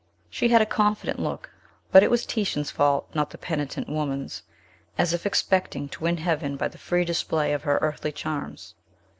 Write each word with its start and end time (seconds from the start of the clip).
She 0.31 0.47
had 0.47 0.63
a 0.63 0.65
confident 0.65 1.19
look 1.19 1.51
(but 1.91 2.01
it 2.01 2.09
was 2.09 2.25
Titian's 2.25 2.71
fault, 2.71 3.07
not 3.13 3.29
the 3.29 3.37
penitent 3.37 3.87
woman's), 3.87 4.41
as 4.97 5.13
if 5.13 5.27
expecting 5.27 5.87
to 5.89 6.01
win 6.03 6.17
heaven 6.17 6.55
by 6.57 6.69
the 6.69 6.79
free 6.79 7.05
display 7.05 7.53
of 7.53 7.61
her 7.65 7.77
earthly 7.83 8.11
charms. 8.11 8.73